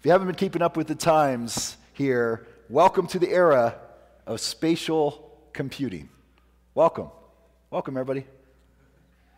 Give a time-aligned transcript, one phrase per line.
[0.00, 3.76] If you haven't been keeping up with the times here, welcome to the era
[4.26, 6.08] of spatial computing.
[6.74, 7.10] Welcome.
[7.68, 8.26] Welcome, everybody.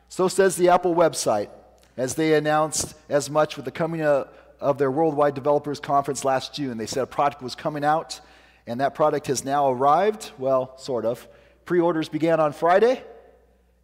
[0.08, 1.48] So says the Apple website,
[1.96, 6.78] as they announced as much with the coming of their Worldwide Developers Conference last June.
[6.78, 8.20] They said a product was coming out,
[8.64, 10.30] and that product has now arrived.
[10.38, 11.26] Well, sort of.
[11.64, 13.02] Pre orders began on Friday,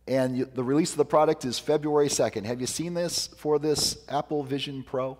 [0.06, 2.44] and the release of the product is February 2nd.
[2.44, 5.18] Have you seen this for this Apple Vision Pro?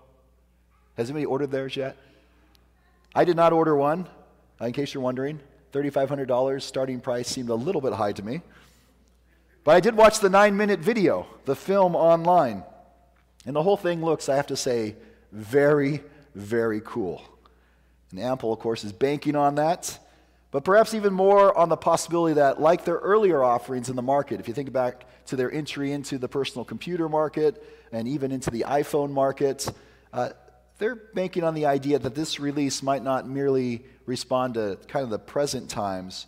[0.99, 1.95] Has anybody ordered theirs yet?
[3.15, 4.05] I did not order one,
[4.59, 5.39] uh, in case you're wondering.
[5.71, 8.41] $3,500 starting price seemed a little bit high to me.
[9.63, 12.65] But I did watch the nine minute video, the film online.
[13.45, 14.97] And the whole thing looks, I have to say,
[15.31, 16.03] very,
[16.35, 17.23] very cool.
[18.11, 19.97] And Apple, of course, is banking on that.
[20.51, 24.41] But perhaps even more on the possibility that, like their earlier offerings in the market,
[24.41, 28.51] if you think back to their entry into the personal computer market and even into
[28.51, 29.65] the iPhone market,
[30.11, 30.31] uh,
[30.79, 35.09] they're banking on the idea that this release might not merely respond to kind of
[35.09, 36.25] the present times,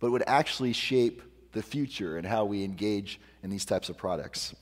[0.00, 1.22] but would actually shape
[1.52, 4.54] the future and how we engage in these types of products.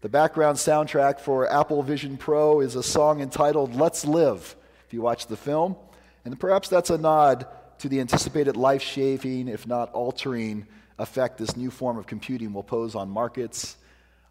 [0.00, 4.56] The background soundtrack for Apple Vision Pro is a song entitled Let's Live,
[4.86, 5.76] if you watch the film.
[6.24, 7.46] And perhaps that's a nod
[7.78, 10.66] to the anticipated life shaping, if not altering,
[10.98, 13.76] effect this new form of computing will pose on markets,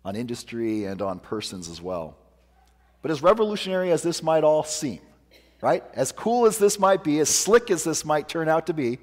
[0.04, 2.18] on industry, and on persons as well.
[3.02, 5.00] But as revolutionary as this might all seem,
[5.62, 5.84] right?
[5.94, 9.00] As cool as this might be, as slick as this might turn out to be,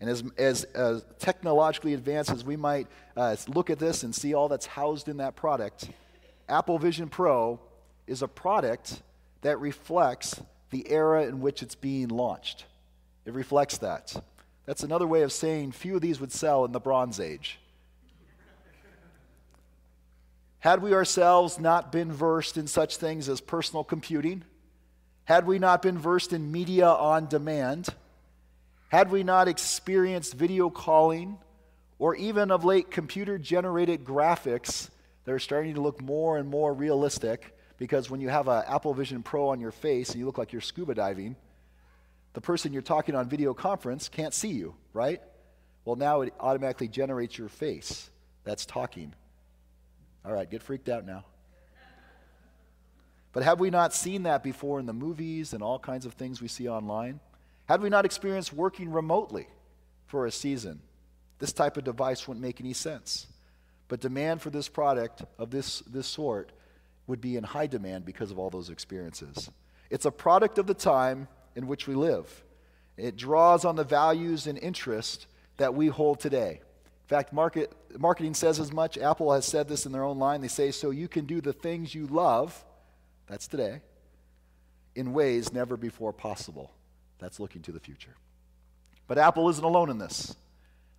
[0.00, 4.34] and as, as, as technologically advanced as we might uh, look at this and see
[4.34, 5.88] all that's housed in that product,
[6.48, 7.58] Apple Vision Pro
[8.06, 9.02] is a product
[9.42, 10.40] that reflects
[10.70, 12.66] the era in which it's being launched.
[13.24, 14.14] It reflects that.
[14.66, 17.58] That's another way of saying few of these would sell in the Bronze Age.
[20.66, 24.42] Had we ourselves not been versed in such things as personal computing,
[25.22, 27.86] had we not been versed in media on demand,
[28.88, 31.38] had we not experienced video calling,
[32.00, 34.90] or even of late computer generated graphics
[35.24, 38.92] that are starting to look more and more realistic, because when you have an Apple
[38.92, 41.36] Vision Pro on your face and you look like you're scuba diving,
[42.32, 45.22] the person you're talking on video conference can't see you, right?
[45.84, 48.10] Well, now it automatically generates your face
[48.42, 49.14] that's talking.
[50.26, 51.24] All right, get freaked out now.
[53.32, 56.42] But have we not seen that before in the movies and all kinds of things
[56.42, 57.20] we see online?
[57.66, 59.46] Had we not experienced working remotely
[60.06, 60.80] for a season?
[61.38, 63.26] This type of device wouldn't make any sense.
[63.88, 66.50] But demand for this product of this, this sort
[67.06, 69.50] would be in high demand because of all those experiences.
[69.90, 72.42] It's a product of the time in which we live.
[72.96, 75.26] It draws on the values and interests
[75.58, 76.62] that we hold today.
[77.06, 78.98] In fact, market, marketing says as much.
[78.98, 80.40] Apple has said this in their own line.
[80.40, 82.64] They say, so you can do the things you love,
[83.28, 83.80] that's today,
[84.96, 86.72] in ways never before possible.
[87.20, 88.16] That's looking to the future.
[89.06, 90.34] But Apple isn't alone in this.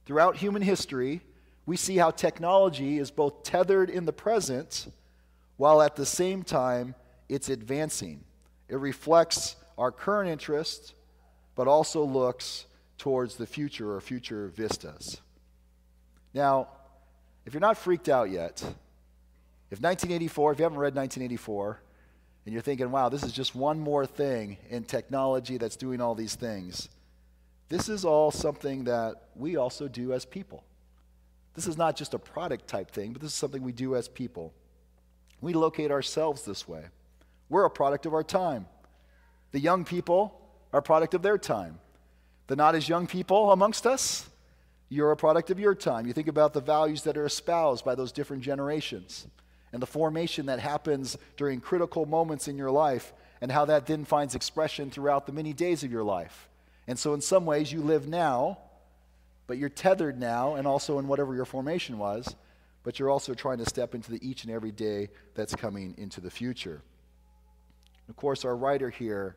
[0.06, 1.20] Throughout human history,
[1.66, 4.88] we see how technology is both tethered in the present
[5.58, 6.96] while at the same time
[7.28, 8.24] it's advancing.
[8.70, 10.94] It reflects our current interests,
[11.54, 12.66] but also looks
[12.98, 15.20] towards the future or future vistas.
[16.34, 16.68] Now,
[17.46, 18.60] if you're not freaked out yet,
[19.70, 21.80] if 1984, if you haven't read 1984,
[22.46, 26.16] and you're thinking, wow, this is just one more thing in technology that's doing all
[26.16, 26.90] these things,
[27.70, 30.64] this is all something that we also do as people.
[31.54, 34.08] This is not just a product type thing, but this is something we do as
[34.08, 34.54] people.
[35.42, 36.86] We locate ourselves this way.
[37.50, 38.68] We're a product of our time.
[39.52, 40.40] The young people
[40.72, 41.80] are a product of their time.
[42.48, 44.30] The not as young people amongst us,
[44.90, 46.08] you're a product of your time.
[46.08, 49.28] You think about the values that are espoused by those different generations
[49.74, 54.06] and the formation that happens during critical moments in your life and how that then
[54.06, 56.50] finds expression throughout the many days of your life.
[56.88, 58.60] And so, in some ways, you live now,
[59.46, 62.36] but you're tethered now, and also in whatever your formation was,
[62.84, 66.22] but you're also trying to step into the each and every day that's coming into
[66.22, 66.82] the future.
[68.08, 69.36] Of course, our writer here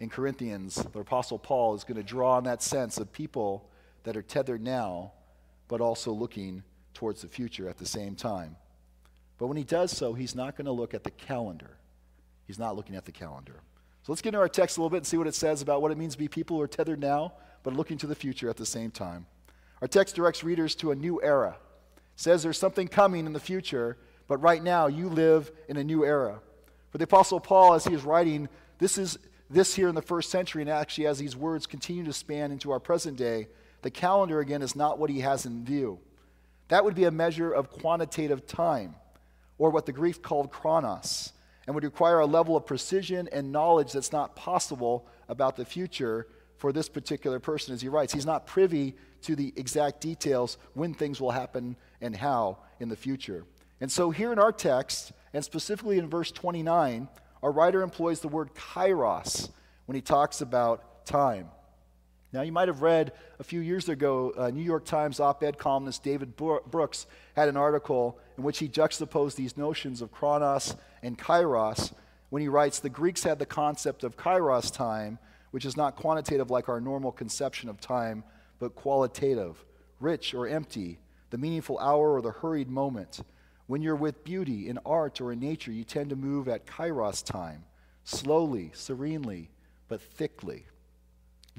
[0.00, 3.69] in Corinthians, the Apostle Paul, is going to draw on that sense of people
[4.04, 5.12] that are tethered now,
[5.68, 6.62] but also looking
[6.94, 8.56] towards the future at the same time.
[9.38, 11.78] But when he does so, he's not going to look at the calendar.
[12.46, 13.60] He's not looking at the calendar.
[14.02, 15.82] So let's get into our text a little bit and see what it says about
[15.82, 18.50] what it means to be people who are tethered now, but looking to the future
[18.50, 19.26] at the same time.
[19.80, 21.56] Our text directs readers to a new era.
[21.96, 25.84] It says there's something coming in the future, but right now you live in a
[25.84, 26.40] new era.
[26.90, 28.48] For the Apostle Paul, as he is writing,
[28.78, 29.18] this is
[29.48, 32.70] this here in the first century, and actually as these words continue to span into
[32.70, 33.48] our present day,
[33.82, 35.98] the calendar, again, is not what he has in view.
[36.68, 38.94] That would be a measure of quantitative time,
[39.58, 41.32] or what the Greek called chronos.
[41.66, 46.26] and would require a level of precision and knowledge that's not possible about the future
[46.56, 48.12] for this particular person as he writes.
[48.12, 52.96] He's not privy to the exact details when things will happen and how in the
[52.96, 53.44] future.
[53.80, 57.08] And so, here in our text, and specifically in verse 29,
[57.42, 59.50] our writer employs the word kairos
[59.86, 61.48] when he talks about time.
[62.32, 65.58] Now, you might have read a few years ago, uh, New York Times op ed
[65.58, 71.18] columnist David Brooks had an article in which he juxtaposed these notions of chronos and
[71.18, 71.92] kairos
[72.28, 75.18] when he writes The Greeks had the concept of kairos time,
[75.50, 78.22] which is not quantitative like our normal conception of time,
[78.60, 79.64] but qualitative,
[79.98, 81.00] rich or empty,
[81.30, 83.20] the meaningful hour or the hurried moment.
[83.66, 87.24] When you're with beauty in art or in nature, you tend to move at kairos
[87.24, 87.64] time,
[88.04, 89.50] slowly, serenely,
[89.88, 90.66] but thickly.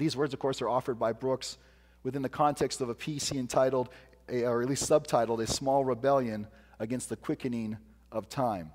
[0.02, 1.58] These words, of course, are offered by Brooks
[2.02, 3.88] within the context of a piece he entitled,
[4.28, 6.48] or at least subtitled, A Small Rebellion
[6.80, 7.76] Against the Quickening
[8.10, 8.72] of Time.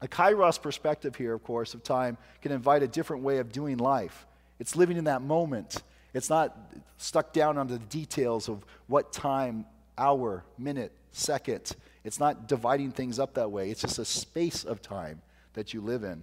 [0.00, 3.78] A kairos perspective here, of course, of time can invite a different way of doing
[3.78, 4.26] life.
[4.60, 5.82] It's living in that moment.
[6.12, 6.56] It's not
[6.98, 9.66] stuck down onto the details of what time,
[9.98, 11.72] hour, minute, second.
[12.04, 13.70] It's not dividing things up that way.
[13.70, 15.20] It's just a space of time
[15.54, 16.22] that you live in.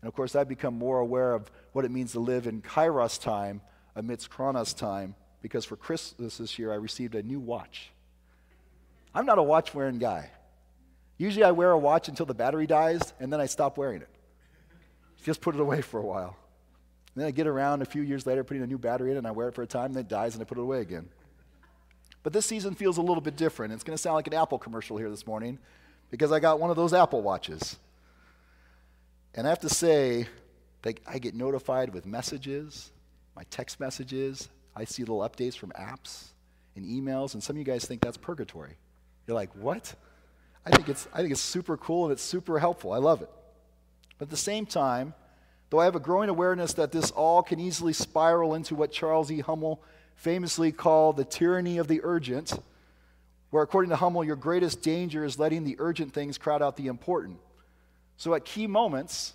[0.00, 3.20] And of course, I've become more aware of what it means to live in Kairos
[3.20, 3.60] time
[3.96, 7.90] amidst Chronos time because for Christmas this year I received a new watch.
[9.14, 10.30] I'm not a watch wearing guy.
[11.16, 14.08] Usually I wear a watch until the battery dies and then I stop wearing it.
[15.24, 16.36] Just put it away for a while.
[17.14, 19.26] And then I get around a few years later putting a new battery in and
[19.26, 21.08] I wear it for a time, then it dies and I put it away again.
[22.22, 23.72] But this season feels a little bit different.
[23.72, 25.58] It's going to sound like an Apple commercial here this morning
[26.10, 27.76] because I got one of those Apple watches.
[29.38, 30.26] And I have to say,
[30.82, 32.90] that I get notified with messages,
[33.36, 34.48] my text messages.
[34.74, 36.28] I see little updates from apps
[36.74, 38.76] and emails, and some of you guys think that's purgatory.
[39.26, 39.94] You're like, what?
[40.66, 42.92] I think it's, I think it's super cool and it's super helpful.
[42.92, 43.30] I love it.
[44.18, 45.14] But at the same time,
[45.70, 49.30] though I have a growing awareness that this all can easily spiral into what Charles
[49.30, 49.38] E.
[49.38, 49.80] Hummel
[50.16, 52.52] famously called the tyranny of the urgent,
[53.50, 56.88] where according to Hummel, your greatest danger is letting the urgent things crowd out the
[56.88, 57.38] important.
[58.18, 59.32] So at key moments,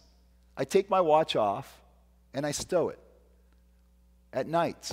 [0.55, 1.81] I take my watch off
[2.33, 2.99] and I stow it.
[4.33, 4.91] At night,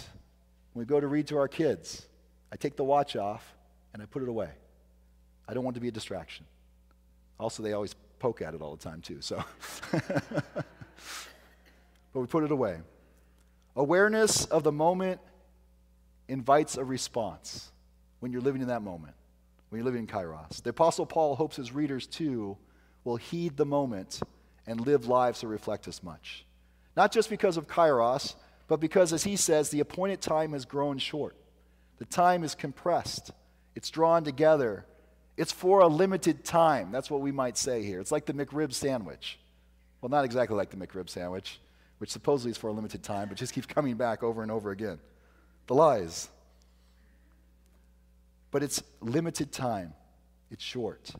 [0.72, 2.06] when we go to read to our kids,
[2.52, 3.44] I take the watch off
[3.92, 4.50] and I put it away.
[5.48, 6.46] I don't want to be a distraction.
[7.38, 9.42] Also, they always poke at it all the time, too, so.
[9.90, 10.64] but
[12.14, 12.78] we put it away.
[13.74, 15.20] Awareness of the moment
[16.28, 17.72] invites a response
[18.20, 19.14] when you're living in that moment,
[19.70, 20.62] when you're living in Kairos.
[20.62, 22.56] The Apostle Paul hopes his readers, too,
[23.04, 24.20] will heed the moment
[24.66, 26.44] and live lives that reflect as much.
[26.96, 28.34] Not just because of Kairos,
[28.68, 31.36] but because, as he says, the appointed time has grown short.
[31.98, 33.30] The time is compressed,
[33.74, 34.84] it's drawn together.
[35.36, 36.92] It's for a limited time.
[36.92, 37.98] That's what we might say here.
[37.98, 39.38] It's like the McRib sandwich.
[40.00, 41.60] Well, not exactly like the McRib sandwich,
[41.96, 44.70] which supposedly is for a limited time, but just keeps coming back over and over
[44.70, 44.98] again.
[45.66, 46.28] The lies.
[48.50, 49.94] But it's limited time,
[50.50, 51.10] it's short.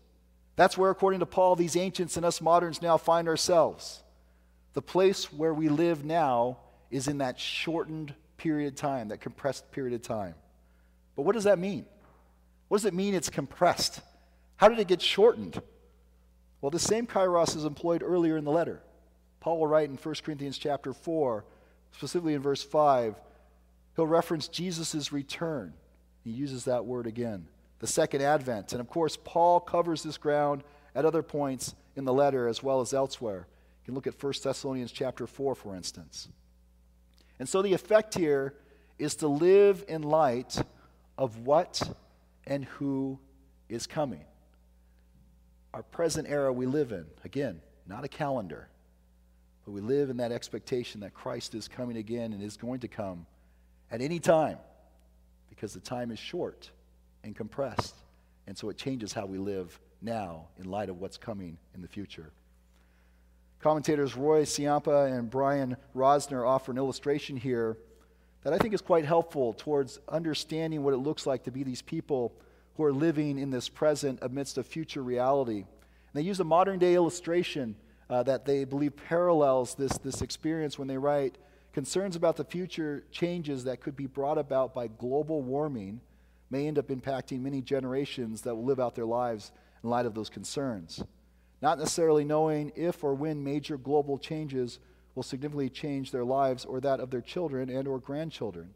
[0.57, 4.03] That's where, according to Paul, these ancients and us moderns now find ourselves.
[4.73, 6.59] The place where we live now
[6.91, 10.35] is in that shortened period of time, that compressed period of time.
[11.17, 11.87] But what does that mean?
[12.69, 14.01] What does it mean it's compressed?
[14.57, 15.61] How did it get shortened?
[16.61, 18.81] Well, the same kairos is employed earlier in the letter.
[19.41, 21.45] Paul will write in 1 Corinthians chapter 4,
[21.93, 23.17] specifically in verse 5,
[23.97, 25.73] he'll reference Jesus' return.
[26.23, 27.47] He uses that word again
[27.81, 28.73] the second advent.
[28.73, 30.63] And of course, Paul covers this ground
[30.95, 33.49] at other points in the letter as well as elsewhere.
[33.81, 36.29] You can look at 1 Thessalonians chapter 4, for instance.
[37.39, 38.55] And so the effect here
[38.99, 40.63] is to live in light
[41.17, 41.83] of what
[42.47, 43.19] and who
[43.69, 44.25] is coming.
[45.73, 48.69] Our present era we live in, again, not a calendar,
[49.65, 52.89] but we live in that expectation that Christ is coming again and is going to
[52.89, 53.27] come
[53.91, 54.59] at any time
[55.49, 56.71] because the time is short
[57.25, 57.95] and compressed.
[58.47, 61.89] And so it changes how we live now in light of what's coming in the
[61.89, 62.31] future.
[63.61, 67.77] Commentators Roy Ciampa and Brian Rosner offer an illustration here
[68.43, 71.83] that I think is quite helpful towards understanding what it looks like to be these
[71.83, 72.33] people
[72.77, 75.59] who are living in this present amidst a future reality.
[75.59, 75.67] And
[76.15, 77.77] they use a modern day illustration
[78.09, 81.37] uh, that they believe parallels this, this experience when they write
[81.73, 86.01] concerns about the future changes that could be brought about by global warming
[86.51, 89.53] may end up impacting many generations that will live out their lives
[89.83, 91.03] in light of those concerns.
[91.63, 94.79] Not necessarily knowing if or when major global changes
[95.15, 98.71] will significantly change their lives or that of their children and or grandchildren.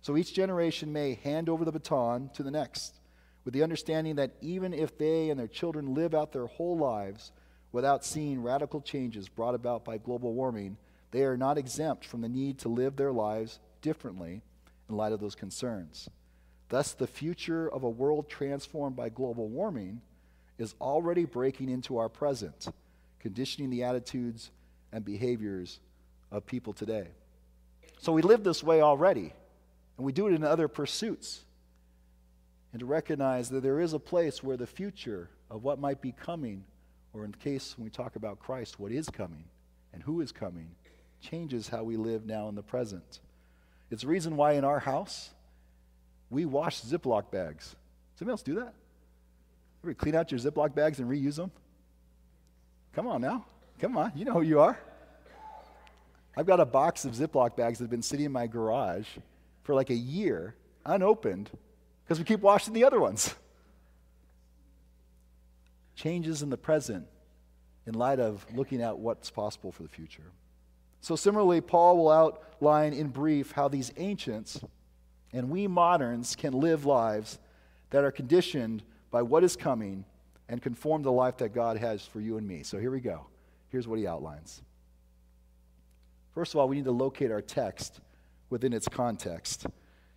[0.00, 3.00] So each generation may hand over the baton to the next
[3.44, 7.32] with the understanding that even if they and their children live out their whole lives
[7.72, 10.76] without seeing radical changes brought about by global warming,
[11.10, 14.42] they are not exempt from the need to live their lives differently
[14.88, 16.08] in light of those concerns.
[16.72, 20.00] Thus, the future of a world transformed by global warming
[20.56, 22.66] is already breaking into our present,
[23.20, 24.50] conditioning the attitudes
[24.90, 25.80] and behaviors
[26.30, 27.08] of people today.
[27.98, 29.34] So we live this way already,
[29.98, 31.42] and we do it in other pursuits.
[32.72, 36.12] And to recognize that there is a place where the future of what might be
[36.12, 36.64] coming,
[37.12, 39.44] or in the case when we talk about Christ, what is coming
[39.92, 40.70] and who is coming,
[41.20, 43.20] changes how we live now in the present.
[43.90, 45.32] It's the reason why in our house
[46.32, 47.76] we wash Ziploc bags.
[48.18, 48.72] Anybody else do that?
[49.84, 51.50] Ever clean out your Ziploc bags and reuse them?
[52.94, 53.44] Come on now.
[53.78, 54.12] Come on.
[54.14, 54.78] You know who you are.
[56.36, 59.06] I've got a box of Ziploc bags that have been sitting in my garage
[59.64, 60.54] for like a year,
[60.86, 61.50] unopened,
[62.04, 63.34] because we keep washing the other ones.
[65.94, 67.06] Changes in the present
[67.86, 70.30] in light of looking at what's possible for the future.
[71.02, 74.60] So, similarly, Paul will outline in brief how these ancients
[75.32, 77.38] and we moderns can live lives
[77.90, 80.04] that are conditioned by what is coming
[80.48, 82.62] and conform the life that God has for you and me.
[82.62, 83.26] So, here we go.
[83.68, 84.62] Here's what he outlines.
[86.34, 88.00] First of all, we need to locate our text
[88.50, 89.64] within its context.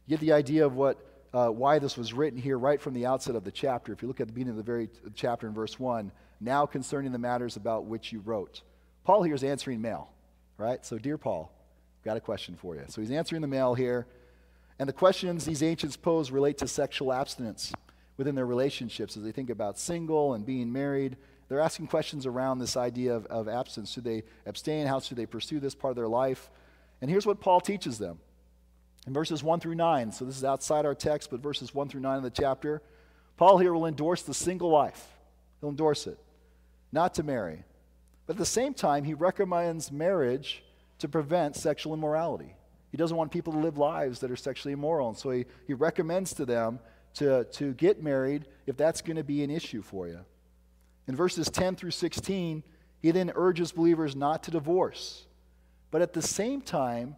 [0.07, 0.97] You get the idea of what,
[1.33, 3.91] uh, why this was written here right from the outset of the chapter.
[3.91, 7.11] If you look at the beginning of the very chapter in verse 1, now concerning
[7.11, 8.61] the matters about which you wrote.
[9.03, 10.09] Paul here is answering mail,
[10.57, 10.85] right?
[10.85, 11.51] So, dear Paul,
[12.03, 12.83] got a question for you.
[12.87, 14.05] So, he's answering the mail here.
[14.79, 17.71] And the questions these ancients pose relate to sexual abstinence
[18.17, 21.17] within their relationships as they think about single and being married.
[21.47, 23.91] They're asking questions around this idea of, of abstinence.
[23.91, 24.87] Should they abstain?
[24.87, 26.49] How should they pursue this part of their life?
[27.01, 28.19] And here's what Paul teaches them
[29.05, 30.11] in verses 1 through 9.
[30.11, 32.81] So this is outside our text, but verses 1 through 9 of the chapter.
[33.37, 35.07] Paul here will endorse the single life,
[35.59, 36.17] he'll endorse it,
[36.91, 37.63] not to marry.
[38.25, 40.63] But at the same time, he recommends marriage
[40.99, 42.55] to prevent sexual immorality.
[42.95, 45.09] He doesn't want people to live lives that are sexually immoral.
[45.09, 46.79] And so he, he recommends to them
[47.15, 50.21] to, to get married if that's going to be an issue for you.
[51.05, 52.63] In verses 10 through 16,
[53.01, 55.25] he then urges believers not to divorce.
[55.91, 57.17] But at the same time,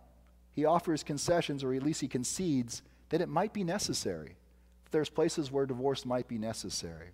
[0.51, 4.35] he offers concessions, or at least he concedes, that it might be necessary.
[4.89, 7.09] There's places where divorce might be necessary.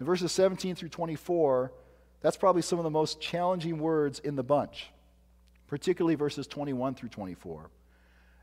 [0.00, 1.72] In verses 17 through 24,
[2.20, 4.90] that's probably some of the most challenging words in the bunch
[5.70, 7.70] particularly verses 21 through 24.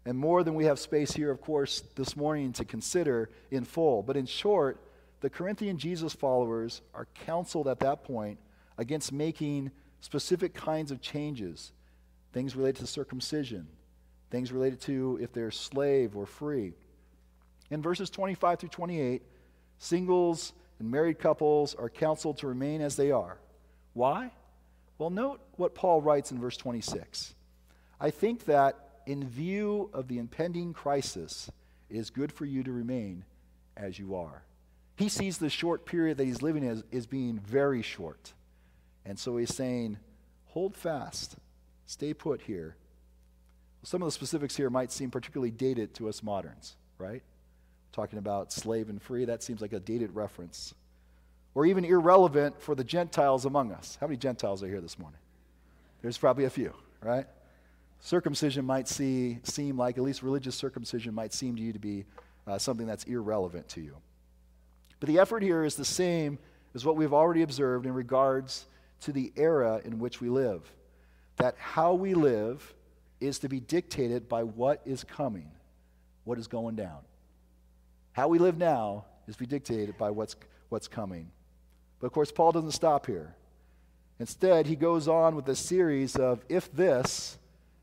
[0.05, 4.01] And more than we have space here, of course, this morning to consider in full.
[4.01, 4.79] But in short,
[5.19, 8.39] the Corinthian Jesus followers are counseled at that point
[8.77, 11.73] against making specific kinds of changes,
[12.31, 13.67] things related to circumcision,
[14.31, 16.75] things related to if they're slave or free.
[17.69, 19.21] In verses 25 through 28,
[19.79, 23.37] singles and married couples are counseled to remain as they are.
[23.91, 24.31] Why?
[24.97, 27.35] Well, note what Paul writes in verse 26.
[27.99, 31.49] I think that in view of the impending crisis,
[31.89, 33.23] it is good for you to remain
[33.75, 34.43] as you are.
[34.95, 38.33] He sees the short period that he's living as, as being very short.
[39.05, 39.97] And so he's saying,
[40.47, 41.35] hold fast,
[41.85, 42.75] stay put here.
[43.83, 47.21] Some of the specifics here might seem particularly dated to us moderns, right?
[47.91, 50.73] Talking about slave and free, that seems like a dated reference
[51.57, 53.97] or even irrelevant for the Gentiles among us.
[53.99, 55.19] How many Gentiles are here this morning?
[56.03, 56.71] There's probably a few,
[57.01, 57.25] right?
[57.99, 62.05] Circumcision might see, seem like, at least religious circumcision might seem to you to be
[62.45, 63.97] uh, something that's irrelevant to you.
[64.99, 66.37] But the effort here is the same
[66.75, 68.67] as what we've already observed in regards
[69.01, 70.61] to the era in which we live.
[71.37, 72.75] That how we live
[73.19, 75.49] is to be dictated by what is coming,
[76.23, 76.99] what is going down.
[78.11, 80.35] How we live now is to be dictated by what's,
[80.69, 81.31] what's coming.
[81.99, 83.35] But of course, Paul doesn't stop here.
[84.19, 87.37] Instead, he goes on with a series of if this,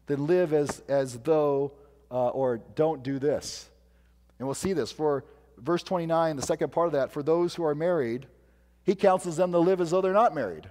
[0.07, 1.73] then live as, as though,
[2.11, 3.69] uh, or don't do this.
[4.39, 4.91] And we'll see this.
[4.91, 5.25] For
[5.59, 8.27] verse 29, the second part of that, for those who are married,
[8.83, 10.69] he counsels them to live as though they're not married.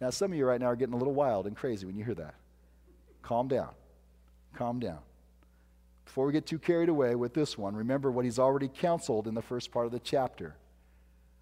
[0.00, 2.04] Now, some of you right now are getting a little wild and crazy when you
[2.04, 2.34] hear that.
[3.22, 3.70] Calm down.
[4.54, 4.98] Calm down.
[6.04, 9.34] Before we get too carried away with this one, remember what he's already counseled in
[9.34, 10.54] the first part of the chapter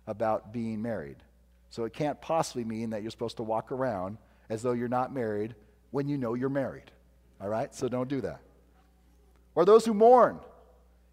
[0.06, 1.16] about being married.
[1.70, 4.18] So it can't possibly mean that you're supposed to walk around
[4.50, 5.54] as though you're not married
[5.90, 6.90] when you know you're married.
[7.40, 7.74] All right?
[7.74, 8.40] So don't do that.
[9.54, 10.38] Or those who mourn.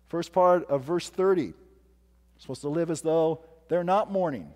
[0.08, 1.54] First part of verse 30.
[2.40, 4.52] Supposed to live as though they're not mourning.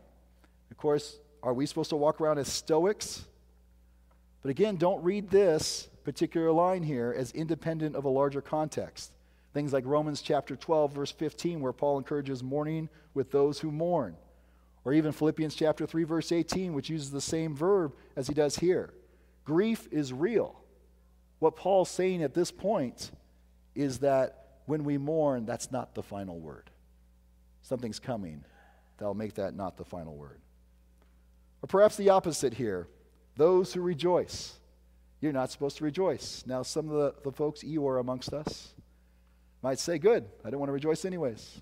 [0.72, 3.24] Of course, are we supposed to walk around as stoics?
[4.42, 9.14] But again, don't read this particular line here as independent of a larger context.
[9.54, 14.16] Things like Romans chapter 12, verse 15, where Paul encourages mourning with those who mourn.
[14.86, 18.58] Or even Philippians chapter 3 verse 18 which uses the same verb as he does
[18.58, 18.94] here.
[19.46, 20.62] Grief is real.
[21.40, 23.12] What Paul's saying at this point
[23.76, 26.70] is that when we mourn, that's not the final word.
[27.62, 28.46] Something's coming
[28.98, 30.40] that'll make that not the final word.
[31.62, 32.88] Or perhaps the opposite here
[33.36, 34.60] those who rejoice.
[35.20, 36.44] You're not supposed to rejoice.
[36.46, 38.74] Now, some of the, the folks Eeyore amongst us
[39.62, 41.62] might say, Good, I don't want to rejoice anyways.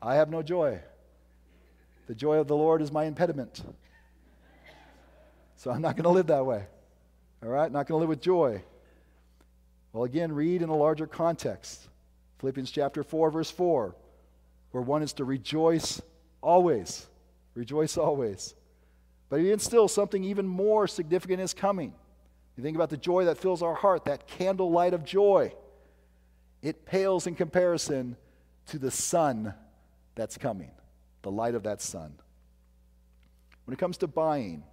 [0.00, 0.80] I have no joy.
[2.06, 3.62] The joy of the Lord is my impediment.
[5.56, 6.64] So I'm not going to live that way.
[7.42, 7.70] All right?
[7.70, 8.62] Not going to live with joy.
[9.92, 11.88] Well, again, read in a larger context.
[12.38, 13.94] Philippians chapter 4, verse 4,
[14.72, 16.00] where one is to rejoice
[16.40, 17.06] always.
[17.54, 18.54] Rejoice always.
[19.28, 21.94] But even still, something even more significant is coming.
[22.56, 25.54] You think about the joy that fills our heart, that candle light of joy.
[26.60, 28.16] It pales in comparison
[28.66, 29.54] to the sun
[30.14, 30.70] that's coming,
[31.22, 32.14] the light of that sun.
[33.64, 34.64] When it comes to buying,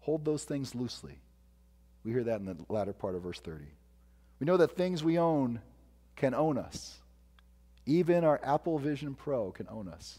[0.00, 1.18] hold those things loosely.
[2.04, 3.64] We hear that in the latter part of verse 30.
[4.40, 5.60] We know that things we own
[6.16, 6.98] can own us.
[7.86, 10.18] Even our Apple Vision Pro can own us.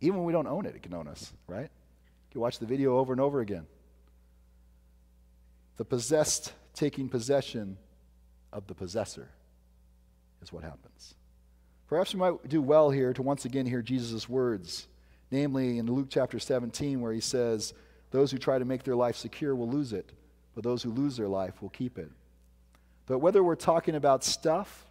[0.00, 1.62] Even when we don't own it, it can own us, right?
[1.62, 3.66] You can watch the video over and over again.
[5.76, 7.76] The possessed taking possession
[8.52, 9.28] of the possessor
[10.42, 11.14] is what happens.
[11.88, 14.86] Perhaps we might do well here to once again hear Jesus' words,
[15.30, 17.72] namely in Luke chapter 17, where he says,
[18.10, 20.12] Those who try to make their life secure will lose it,
[20.54, 22.10] but those who lose their life will keep it.
[23.06, 24.86] But whether we're talking about stuff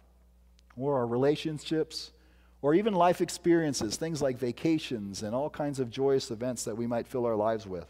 [0.76, 2.10] or our relationships
[2.62, 6.88] or even life experiences, things like vacations and all kinds of joyous events that we
[6.88, 7.86] might fill our lives with,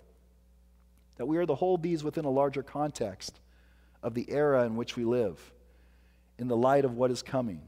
[1.16, 3.40] that we are to hold these within a larger context
[4.02, 5.50] of the era in which we live,
[6.38, 7.62] in the light of what is coming,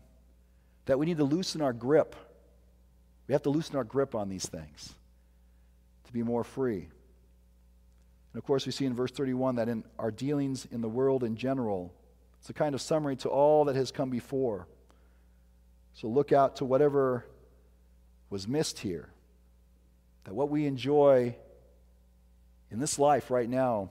[0.91, 2.17] that we need to loosen our grip.
[3.29, 4.93] We have to loosen our grip on these things
[6.05, 6.89] to be more free.
[8.33, 11.23] And of course, we see in verse 31 that in our dealings in the world
[11.23, 11.95] in general,
[12.41, 14.67] it's a kind of summary to all that has come before.
[15.95, 17.25] So look out to whatever
[18.29, 19.11] was missed here.
[20.25, 21.37] That what we enjoy
[22.69, 23.91] in this life right now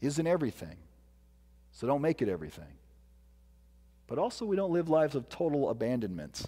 [0.00, 0.78] isn't everything.
[1.70, 2.74] So don't make it everything.
[4.06, 6.44] But also, we don't live lives of total abandonment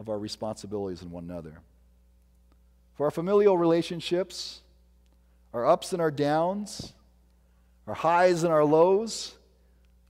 [0.00, 1.60] of our responsibilities in one another.
[2.94, 4.60] For our familial relationships,
[5.54, 6.92] our ups and our downs,
[7.86, 9.34] our highs and our lows,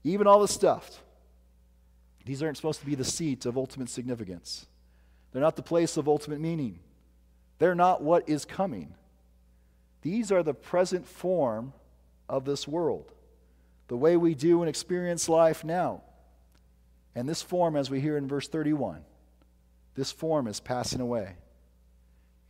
[0.03, 1.01] even all the stuff.
[2.25, 4.65] These aren't supposed to be the seat of ultimate significance.
[5.31, 6.79] They're not the place of ultimate meaning.
[7.59, 8.93] They're not what is coming.
[10.01, 11.73] These are the present form
[12.29, 13.11] of this world,
[13.87, 16.01] the way we do and experience life now.
[17.15, 19.01] And this form, as we hear in verse 31,
[19.95, 21.35] this form is passing away.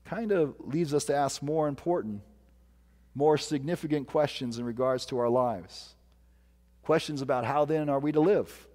[0.06, 2.22] Kind of leaves us to ask more important,
[3.16, 5.96] more significant questions in regards to our lives.
[6.84, 8.68] Questions about how then are we to live?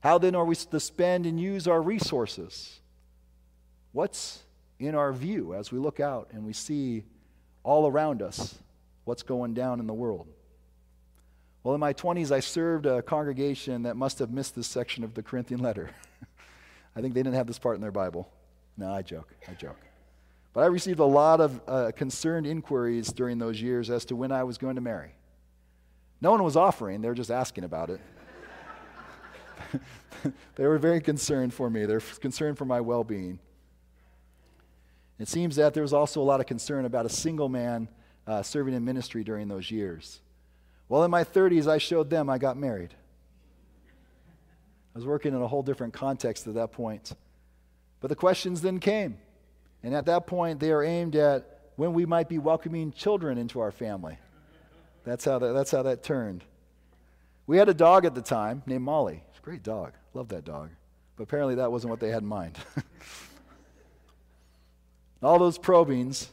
[0.00, 2.80] How then are we to spend and use our resources?
[3.92, 4.42] What's
[4.78, 7.04] in our view as we look out and we see
[7.62, 8.58] all around us
[9.04, 10.26] what's going down in the world?
[11.62, 15.14] Well, in my 20s, I served a congregation that must have missed this section of
[15.14, 15.90] the Corinthian letter.
[16.96, 18.28] I think they didn't have this part in their Bible.
[18.76, 19.32] No, I joke.
[19.48, 19.78] I joke.
[20.52, 24.32] But I received a lot of uh, concerned inquiries during those years as to when
[24.32, 25.14] I was going to marry.
[26.20, 28.00] No one was offering, they were just asking about it.
[30.56, 33.38] they were very concerned for me, they're concerned for my well being.
[35.18, 37.88] It seems that there was also a lot of concern about a single man
[38.26, 40.20] uh, serving in ministry during those years.
[40.92, 42.92] Well, in my 30s, I showed them I got married.
[44.94, 47.14] I was working in a whole different context at that point.
[48.00, 49.16] But the questions then came.
[49.82, 53.58] And at that point, they are aimed at when we might be welcoming children into
[53.58, 54.18] our family.
[55.02, 56.44] That's how that, that's how that turned.
[57.46, 59.22] We had a dog at the time named Molly.
[59.30, 59.94] It's a great dog.
[60.12, 60.72] Love that dog.
[61.16, 62.58] But apparently that wasn't what they had in mind.
[65.22, 66.28] All those probings,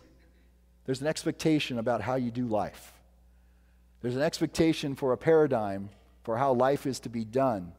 [0.85, 2.91] there's an expectation about how you do life.
[4.01, 5.89] There's an expectation for a paradigm
[6.23, 7.73] for how life is to be done.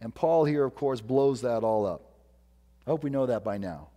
[0.00, 2.02] And Paul here, of course, blows that all up.
[2.86, 3.88] I hope we know that by now.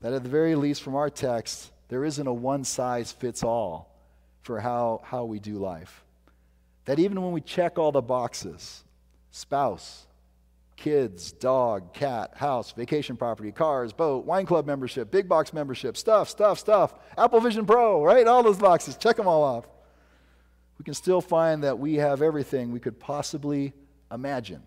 [0.00, 3.90] That at the very least, from our text, there isn't a one size fits all
[4.42, 6.04] for how, how we do life.
[6.84, 8.84] That even when we check all the boxes
[9.30, 10.06] spouse,
[10.76, 16.28] kids, dog, cat, house, vacation property, cars, boat, wine club membership, big box membership, stuff,
[16.28, 18.26] stuff, stuff, Apple Vision Pro, right?
[18.26, 19.66] All those boxes, check them all off.
[20.78, 23.72] We can still find that we have everything we could possibly
[24.10, 24.62] imagine,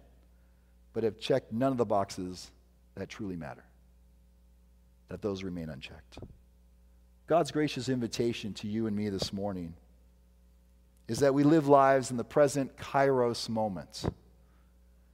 [0.93, 2.52] but have checked none of the boxes
[2.96, 3.63] that truly matter,
[5.10, 6.17] that those remain unchecked.
[7.28, 9.74] God's gracious invitation to you and me this morning
[11.08, 14.06] is that we live lives in the present kairos moment.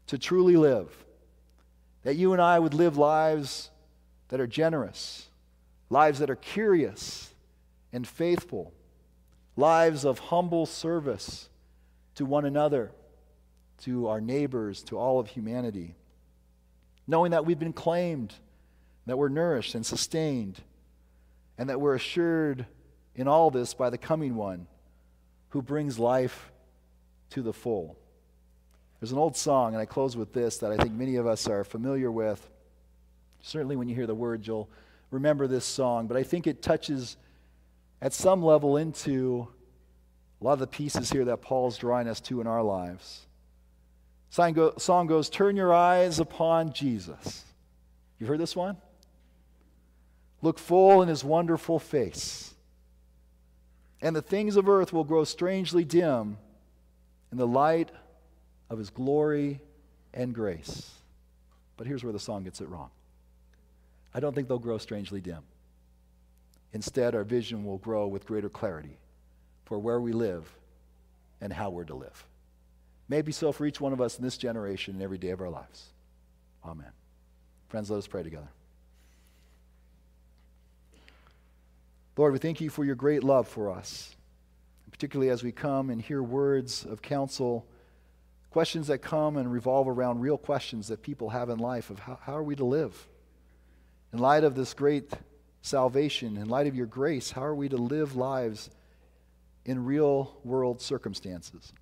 [0.07, 0.89] To truly live.
[2.03, 3.69] That you and I would live lives
[4.29, 5.27] that are generous,
[5.89, 7.33] lives that are curious
[7.91, 8.73] and faithful,
[9.55, 11.49] lives of humble service
[12.15, 12.91] to one another,
[13.83, 15.95] to our neighbors, to all of humanity.
[17.07, 18.33] Knowing that we've been claimed,
[19.05, 20.61] that we're nourished and sustained,
[21.57, 22.65] and that we're assured
[23.15, 24.67] in all this by the coming one
[25.49, 26.51] who brings life
[27.29, 27.97] to the full.
[28.99, 31.47] There's an old song, and I close with this that I think many of us
[31.47, 32.49] are familiar with.
[33.41, 34.69] Certainly, when you hear the words, you'll
[35.11, 37.17] remember this song, but I think it touches
[38.03, 39.47] at some level into
[40.39, 43.25] a lot of the pieces here that Paul's drawing us to in our lives.
[44.29, 47.43] Song goes, Turn your eyes upon Jesus.
[48.19, 48.77] You heard this one?
[50.43, 52.53] Look full in his wonderful face
[54.03, 56.37] and the things of earth will grow strangely dim
[57.31, 57.89] in the light
[58.69, 59.61] of his glory
[60.13, 60.91] and grace.
[61.77, 62.89] But here's where the song gets it wrong.
[64.13, 65.39] I don't think they'll grow strangely dim.
[66.73, 68.97] Instead, our vision will grow with greater clarity
[69.65, 70.51] for where we live
[71.39, 72.25] and how we're to live.
[73.07, 75.49] Maybe so for each one of us in this generation and every day of our
[75.49, 75.85] lives.
[76.65, 76.91] Amen.
[77.69, 78.49] Friends, let us pray together.
[82.17, 84.15] Lord, we thank you for your great love for us,
[84.91, 87.65] particularly as we come and hear words of counsel,
[88.51, 92.19] questions that come and revolve around real questions that people have in life of how,
[92.21, 93.07] how are we to live?
[94.11, 95.11] In light of this great
[95.63, 98.69] salvation, in light of your grace, how are we to live lives
[99.65, 101.73] in real world circumstances?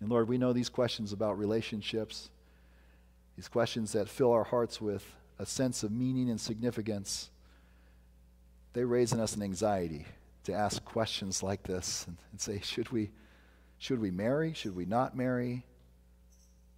[0.00, 2.30] And Lord, we know these questions about relationships,
[3.34, 5.04] these questions that fill our hearts with
[5.40, 7.30] a sense of meaning and significance
[8.72, 10.06] they raise in us an anxiety
[10.44, 13.10] to ask questions like this and, and say, should we,
[13.78, 14.54] should we marry?
[14.54, 15.64] Should we not marry?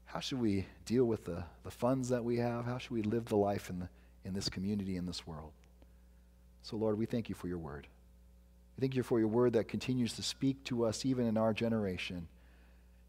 [0.06, 2.64] How should we deal with the, the funds that we have?
[2.64, 3.88] How should we live the life in, the,
[4.24, 5.52] in this community, in this world?
[6.64, 7.86] So, Lord, we thank you for your word.
[8.76, 11.54] We thank you for your word that continues to speak to us even in our
[11.54, 12.26] generation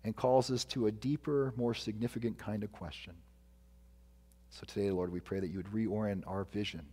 [0.04, 3.14] and calls us to a deeper, more significant kind of question.
[4.52, 6.86] So today, Lord, we pray that you would reorient our vision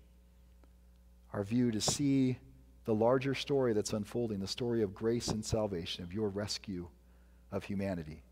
[1.33, 2.39] our view to see
[2.85, 6.89] the larger story that's unfolding the story of grace and salvation, of your rescue
[7.51, 8.23] of humanity,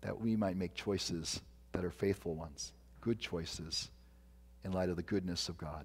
[0.00, 1.40] that we might make choices
[1.72, 3.90] that are faithful ones, good choices
[4.64, 5.84] in light of the goodness of God.